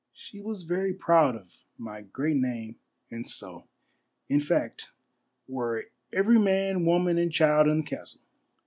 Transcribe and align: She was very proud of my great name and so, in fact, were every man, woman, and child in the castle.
She 0.13 0.41
was 0.41 0.63
very 0.63 0.95
proud 0.95 1.35
of 1.35 1.65
my 1.77 2.01
great 2.01 2.37
name 2.37 2.77
and 3.11 3.27
so, 3.27 3.67
in 4.29 4.39
fact, 4.39 4.93
were 5.47 5.91
every 6.11 6.39
man, 6.39 6.85
woman, 6.85 7.19
and 7.19 7.31
child 7.31 7.67
in 7.67 7.81
the 7.81 7.85
castle. 7.85 8.21